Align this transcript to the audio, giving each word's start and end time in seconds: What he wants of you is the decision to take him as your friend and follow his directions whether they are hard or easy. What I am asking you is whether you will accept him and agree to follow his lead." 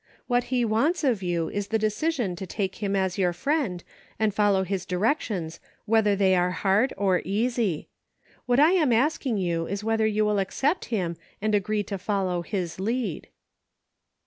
What 0.25 0.45
he 0.45 0.65
wants 0.65 1.03
of 1.03 1.21
you 1.21 1.47
is 1.51 1.67
the 1.67 1.77
decision 1.77 2.35
to 2.37 2.47
take 2.47 2.77
him 2.77 2.95
as 2.95 3.19
your 3.19 3.33
friend 3.33 3.83
and 4.17 4.33
follow 4.33 4.63
his 4.63 4.83
directions 4.83 5.59
whether 5.85 6.15
they 6.15 6.33
are 6.33 6.49
hard 6.49 6.91
or 6.97 7.21
easy. 7.23 7.87
What 8.47 8.59
I 8.59 8.71
am 8.71 8.91
asking 8.91 9.37
you 9.37 9.67
is 9.67 9.83
whether 9.83 10.07
you 10.07 10.25
will 10.25 10.39
accept 10.39 10.85
him 10.85 11.17
and 11.39 11.53
agree 11.53 11.83
to 11.83 11.99
follow 11.99 12.41
his 12.41 12.79
lead." 12.79 13.27